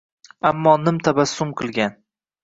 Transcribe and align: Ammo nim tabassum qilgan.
Ammo 0.49 0.71
nim 0.85 0.97
tabassum 1.07 1.51
qilgan. 1.59 1.93